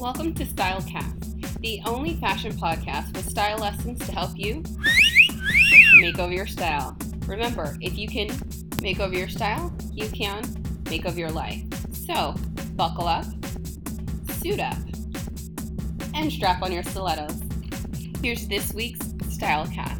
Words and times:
Welcome 0.00 0.32
to 0.36 0.46
Stylecast, 0.46 1.60
the 1.60 1.82
only 1.84 2.16
fashion 2.16 2.52
podcast 2.52 3.14
with 3.14 3.28
style 3.28 3.58
lessons 3.58 3.98
to 4.06 4.12
help 4.12 4.30
you 4.34 4.62
make 5.98 6.18
over 6.18 6.32
your 6.32 6.46
style. 6.46 6.96
Remember, 7.26 7.76
if 7.82 7.98
you 7.98 8.08
can 8.08 8.30
make 8.80 8.98
over 8.98 9.14
your 9.14 9.28
style, 9.28 9.70
you 9.92 10.08
can 10.08 10.42
make 10.88 11.04
over 11.04 11.18
your 11.18 11.30
life. 11.30 11.62
So, 11.92 12.34
buckle 12.76 13.08
up, 13.08 13.26
suit 14.30 14.58
up, 14.58 14.78
and 16.14 16.32
strap 16.32 16.62
on 16.62 16.72
your 16.72 16.82
stilettos. 16.82 17.38
Here's 18.22 18.48
this 18.48 18.72
week's 18.72 19.04
Stylecast. 19.36 19.99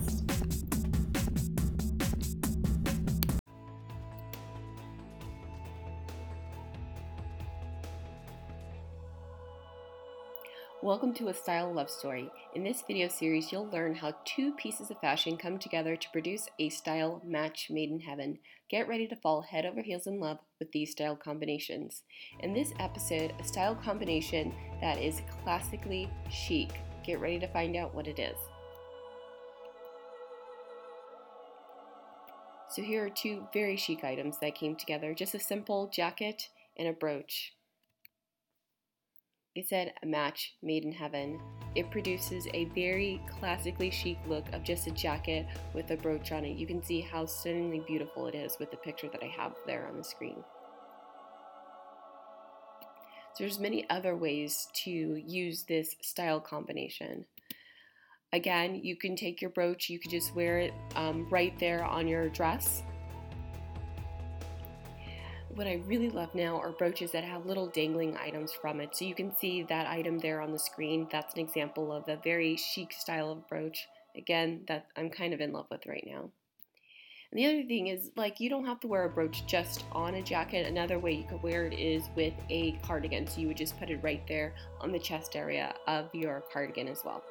Welcome 10.83 11.13
to 11.17 11.29
a 11.29 11.35
Style 11.35 11.71
Love 11.71 11.91
Story. 11.91 12.31
In 12.55 12.65
this 12.65 12.83
video 12.87 13.09
series, 13.09 13.53
you'll 13.53 13.69
learn 13.69 13.95
how 13.95 14.15
two 14.25 14.55
pieces 14.55 14.91
of 14.91 14.99
fashion 14.99 15.37
come 15.37 15.59
together 15.59 15.95
to 15.95 16.11
produce 16.11 16.49
a 16.59 16.71
style 16.71 17.21
match 17.23 17.67
made 17.69 17.91
in 17.91 18.01
heaven. 18.01 18.39
Get 18.71 18.89
ready 18.89 19.07
to 19.09 19.17
fall 19.17 19.43
head 19.43 19.67
over 19.67 19.83
heels 19.83 20.07
in 20.07 20.21
love 20.21 20.39
with 20.59 20.73
these 20.73 20.93
style 20.93 21.17
combinations. 21.17 22.05
In 22.39 22.55
this 22.55 22.73
episode, 22.79 23.35
a 23.39 23.45
style 23.45 23.75
combination 23.75 24.55
that 24.81 24.97
is 24.97 25.21
classically 25.45 26.09
chic. 26.31 26.71
Get 27.05 27.21
ready 27.21 27.39
to 27.41 27.49
find 27.49 27.77
out 27.77 27.95
what 27.95 28.09
it 28.09 28.19
is. 28.19 28.39
So 32.71 32.81
here 32.81 33.05
are 33.05 33.11
two 33.11 33.47
very 33.53 33.77
chic 33.77 34.03
items 34.03 34.39
that 34.41 34.55
came 34.55 34.77
together, 34.77 35.13
just 35.13 35.35
a 35.35 35.41
simple 35.41 35.91
jacket 35.93 36.49
and 36.79 36.89
a 36.89 36.95
brooch. 36.95 37.53
It 39.57 39.69
said 39.69 39.95
a 40.03 40.07
match 40.07 40.55
made 40.63 40.85
in 40.85 40.93
heaven. 40.93 41.41
It 41.75 41.91
produces 41.91 42.47
a 42.55 42.67
very 42.67 43.21
classically 43.29 43.91
chic 43.91 44.19
look 44.29 44.45
of 44.53 44.63
just 44.63 44.87
a 44.87 44.93
jacket 44.93 45.47
with 45.75 45.91
a 45.91 45.97
brooch 45.97 46.31
on 46.31 46.45
it. 46.45 46.57
You 46.57 46.67
can 46.67 46.83
see 46.83 47.01
how 47.01 47.27
stunningly 47.27 47.83
beautiful 47.87 48.29
it 48.29 48.37
is 48.37 48.59
with 48.61 48.71
the 48.71 48.77
picture 48.77 49.09
that 49.09 49.23
I 49.23 49.27
have 49.27 49.55
there 49.67 49.89
on 49.89 49.97
the 49.97 50.05
screen. 50.05 50.45
So 53.35 53.45
there's 53.45 53.59
many 53.59 53.89
other 53.91 54.15
ways 54.15 54.69
to 54.85 54.91
use 54.91 55.65
this 55.65 55.97
style 56.01 56.41
combination. 56.41 57.25
Again, 58.33 58.81
you 58.85 58.95
can 58.95 59.17
take 59.17 59.41
your 59.41 59.51
brooch, 59.51 59.89
you 59.89 59.99
can 59.99 60.13
just 60.13 60.35
wear 60.37 60.59
it 60.61 60.75
um, 60.95 61.29
right 61.29 61.59
there 61.59 61.85
on 61.85 62.07
your 62.07 62.29
dress 62.29 62.85
what 65.55 65.67
I 65.67 65.83
really 65.87 66.11
love 66.11 66.35
now 66.35 66.59
are 66.59 66.73
brooches 66.73 67.13
that 67.13 67.25
have 67.25 67.47
little 67.47 67.67
dangling 67.67 68.17
items 68.17 68.53
from 68.53 68.81
it. 68.81 68.97
So 68.97 69.05
you 69.05 69.15
can 69.15 69.37
see 69.37 69.63
that 69.65 69.87
item 69.87 70.19
there 70.19 70.41
on 70.41 70.53
the 70.53 70.59
screen. 70.59 71.09
That's 71.11 71.35
an 71.35 71.41
example 71.41 71.93
of 71.93 72.09
a 72.09 72.17
very 72.23 72.57
chic 72.57 72.93
style 72.93 73.31
of 73.31 73.49
brooch. 73.49 73.89
Again, 74.17 74.63
that 74.69 74.87
I'm 74.97 75.11
kind 75.11 75.35
of 75.35 75.41
in 75.41 75.53
love 75.53 75.67
with 75.71 75.87
right 75.87 76.07
now. 76.07 76.31
And 77.31 77.39
the 77.39 77.47
other 77.47 77.63
thing 77.63 77.87
is, 77.87 78.11
like, 78.17 78.41
you 78.41 78.51
don't 78.51 78.65
have 78.67 78.81
to 78.81 78.89
wear 78.89 79.05
a 79.05 79.09
brooch 79.09 79.47
just 79.47 79.85
on 79.93 80.17
a 80.17 80.23
jacket. 80.23 80.67
Another 80.67 80.99
way 80.99 81.13
you 81.13 81.25
could 81.29 81.43
wear 81.43 81.67
it 81.67 81.79
is 81.79 82.05
with 82.17 82.35
a 82.49 82.73
cardigan. 82.83 83.27
So 83.27 83.41
you 83.41 83.49
would 83.49 83.57
just 83.57 83.79
put 83.79 83.91
it 83.91 84.03
right 84.03 84.27
there 84.27 84.55
on 84.81 84.91
the 84.91 84.99
chest 84.99 85.37
area 85.37 85.75
of 85.87 86.13
your 86.13 86.43
cardigan 86.53 86.89
as 86.89 87.03
well. 87.05 87.23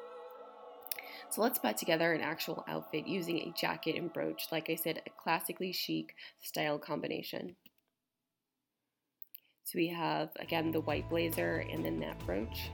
So 1.30 1.42
let's 1.42 1.58
put 1.58 1.76
together 1.76 2.12
an 2.12 2.22
actual 2.22 2.64
outfit 2.66 3.06
using 3.06 3.38
a 3.38 3.52
jacket 3.56 3.96
and 3.96 4.12
brooch. 4.12 4.46
Like 4.50 4.70
I 4.70 4.74
said, 4.74 5.02
a 5.06 5.10
classically 5.10 5.72
chic 5.72 6.14
style 6.40 6.78
combination. 6.78 7.56
So 9.70 9.76
we 9.76 9.86
have, 9.86 10.30
again, 10.40 10.72
the 10.72 10.80
white 10.80 11.08
blazer 11.08 11.64
and 11.70 11.84
then 11.84 12.00
that 12.00 12.18
brooch. 12.26 12.70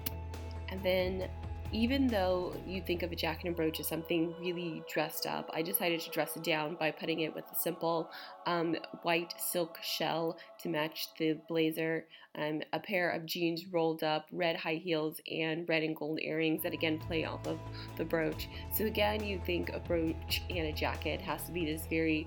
And 0.71 0.83
then 0.83 1.29
even 1.73 2.07
though 2.07 2.55
you 2.67 2.81
think 2.81 3.03
of 3.03 3.13
a 3.13 3.17
jacket 3.17 3.49
and 3.49 3.55
brooch 3.55 3.81
as 3.81 3.87
something 3.87 4.35
really 4.41 4.83
dressed 4.91 5.27
up, 5.27 5.51
I 5.53 5.61
decided 5.61 6.01
to 6.01 6.11
dress 6.11 6.35
it 6.37 6.43
down 6.43 6.77
by 6.77 6.91
putting 6.91 7.21
it 7.21 7.35
with 7.35 7.45
a 7.53 7.55
simple 7.55 8.11
um, 8.47 8.77
white 9.03 9.35
silk 9.39 9.77
shell 9.83 10.39
to 10.63 10.71
match 10.71 11.09
the 11.19 11.39
blazer, 11.49 12.07
um, 12.39 12.63
a 12.73 12.79
pair 12.79 13.11
of 13.11 13.27
jeans 13.27 13.67
rolled 13.67 14.03
up, 14.03 14.27
red 14.33 14.57
high 14.57 14.77
heels, 14.77 15.21
and 15.31 15.69
red 15.69 15.83
and 15.83 15.97
gold 15.97 16.19
earrings 16.23 16.63
that 16.63 16.73
again 16.73 16.99
play 16.99 17.27
off 17.27 17.47
of 17.47 17.59
the 17.99 18.05
brooch. 18.07 18.49
So 18.73 18.87
again, 18.87 19.23
you 19.23 19.39
think 19.45 19.71
a 19.71 19.81
brooch 19.81 20.43
and 20.49 20.69
a 20.69 20.73
jacket 20.73 21.21
has 21.21 21.45
to 21.45 21.53
be 21.53 21.67
this 21.67 21.87
very 21.87 22.27